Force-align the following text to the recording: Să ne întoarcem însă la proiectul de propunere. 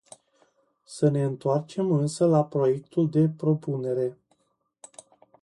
Să 0.83 1.09
ne 1.09 1.23
întoarcem 1.23 1.91
însă 1.91 2.25
la 2.25 2.43
proiectul 2.45 3.09
de 3.09 3.29
propunere. 3.29 4.17